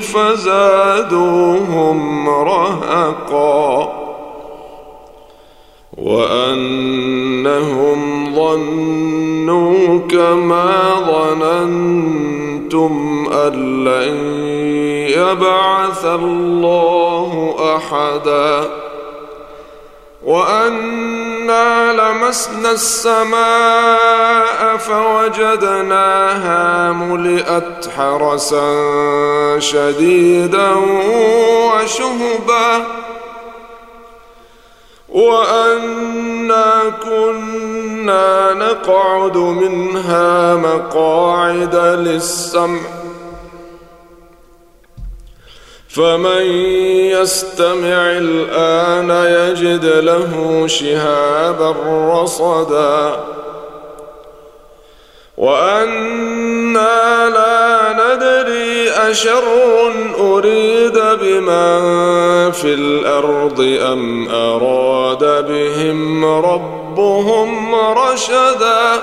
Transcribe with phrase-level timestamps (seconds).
[0.00, 1.78] فزادوهم
[2.28, 3.92] رهقا.
[5.98, 8.00] وأنهم
[8.34, 12.94] ظنوا كما ظننتم
[13.32, 14.16] أن لن
[15.10, 18.85] يبعث الله أحدا.
[20.26, 28.68] وأنا لمسنا السماء فوجدناها ملئت حرسا
[29.58, 30.74] شديدا
[31.74, 32.86] وشهبا.
[35.08, 42.80] وأنا كنا نقعد منها مقاعد للسمع.
[45.96, 46.42] فمن
[47.16, 51.74] يستمع الآن يجد له شهابا
[52.12, 53.20] رصدا.
[55.36, 59.44] وأنا لا ندري أشر
[60.18, 61.80] أريد بمن
[62.52, 63.60] في الأرض
[63.92, 69.02] أم أراد بهم ربهم رشدا.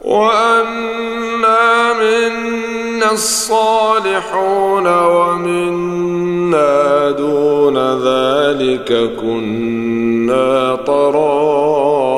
[0.00, 2.73] وأنا منا
[3.12, 6.64] الصالحون ومنا
[7.10, 12.14] دون ذلك كنا طرائق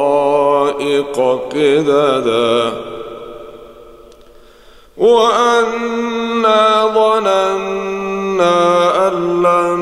[1.53, 2.73] قددا
[4.97, 8.57] وأنا ظننا
[9.09, 9.81] أن لن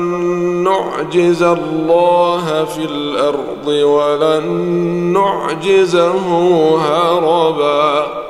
[0.63, 4.45] نعجز الله في الأرض ولن
[5.13, 6.27] نعجزه
[6.77, 8.24] هربا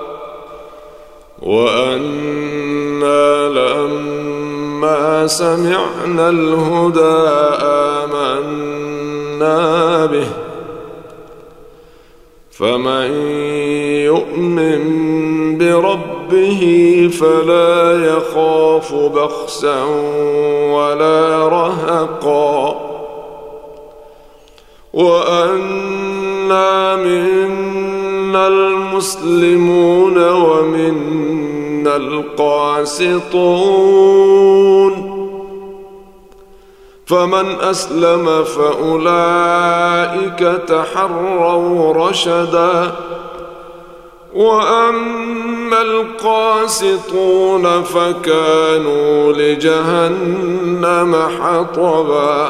[1.42, 7.30] وأنا لما سمعنا الهدى
[8.02, 10.28] آمنا به.
[12.52, 13.12] فمن
[14.06, 14.82] يؤمن
[15.58, 16.62] بربه
[17.20, 19.84] فلا يخاف بخسا
[20.72, 22.82] ولا رهقا.
[24.94, 27.65] وأنا منا
[28.36, 33.36] المسلمون ومنا القاسطون.
[37.06, 42.92] فمن أسلم فأولئك تحروا رشدا.
[44.36, 52.50] وأما القاسطون فكانوا لجهنم حطبا.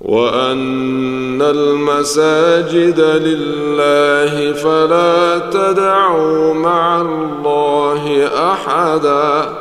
[0.00, 9.54] وأن المساجد لله فلا تدعوا مع الله أحدا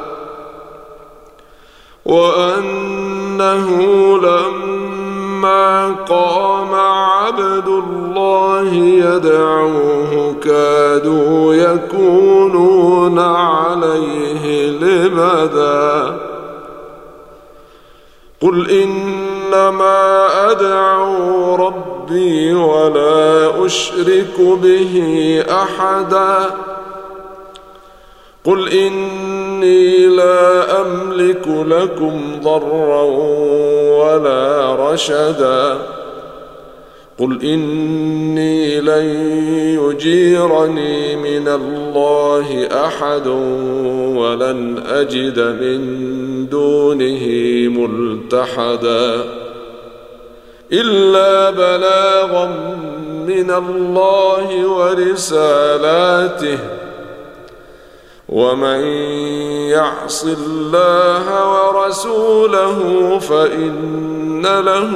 [2.06, 3.78] وأنه
[4.18, 16.18] لما قام عبد الله يدعوه كادوا يكونون عليه لبدا
[18.42, 18.70] قل
[19.54, 26.56] إنما أدعو ربي ولا أشرك به أحدا.
[28.44, 33.04] قل إني لا أملك لكم ضرا
[34.04, 35.78] ولا رشدا.
[37.20, 39.06] قل إني لن
[39.84, 43.28] يجيرني من الله أحد
[44.18, 46.10] ولن أجد من
[46.50, 47.26] دونه
[47.80, 49.39] ملتحدا.
[50.74, 52.46] إلا بلاغا
[53.28, 56.60] من الله ورسالاته.
[58.30, 58.80] ومن
[59.70, 64.92] يعص الله ورسوله فإن له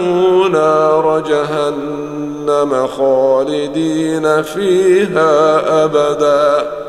[0.47, 6.82] نار جهنم خالدين فيها أبدا.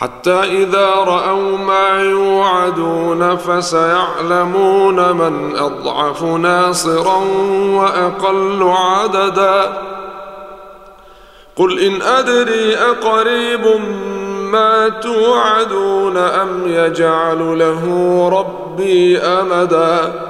[0.00, 7.16] حتى إذا رأوا ما يوعدون فسيعلمون من أضعف ناصرا
[7.74, 9.82] وأقل عددا.
[11.56, 13.80] قل إن أدري أقريب
[14.52, 17.84] ما توعدون أم يجعل له
[18.28, 20.29] ربي أمدا.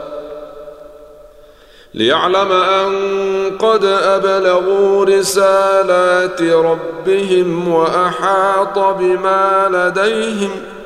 [1.93, 2.91] ليعلم أن
[3.59, 10.81] قد أبلغوا رسالات ربهم وأحاط بما لديهم ۖ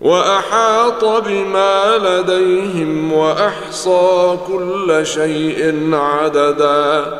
[0.00, 7.18] وأحاط بما لديهم وأحصى كل شيء عددا